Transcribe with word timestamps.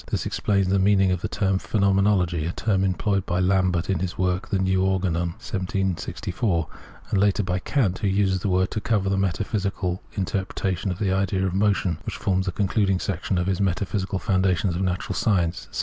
This 0.07 0.25
explains 0.25 0.67
the 0.67 0.79
meaning 0.79 1.11
of 1.11 1.21
the 1.21 1.27
term" 1.27 1.59
phenomenology 1.59 2.45
"—a 2.47 2.51
term 2.53 2.83
employed 2.83 3.23
by 3.27 3.39
Lambert 3.39 3.87
in 3.87 3.99
his 3.99 4.17
work, 4.17 4.49
The 4.49 4.57
New 4.57 4.81
Organon 4.83 5.33
(1764), 5.37 6.67
and 7.11 7.19
later 7.19 7.43
by 7.43 7.59
Kant, 7.59 7.99
who 7.99 8.07
uses 8.07 8.39
the 8.39 8.49
word 8.49 8.71
to 8.71 8.81
cover 8.81 9.09
the 9.09 9.17
metaphysical 9.19 10.01
interpretation 10.13 10.89
of 10.89 10.97
the 10.97 11.11
idea 11.13 11.45
of 11.45 11.53
motion, 11.53 11.99
which 12.03 12.17
forms 12.17 12.47
the 12.47 12.51
concluding 12.51 12.99
section 12.99 13.37
of 13.37 13.45
his 13.45 13.61
Metaphysical 13.61 14.17
Foundations 14.17 14.75
of 14.75 14.81
Natural 14.81 15.13
Science 15.13 15.67
(1786). 15.67 15.79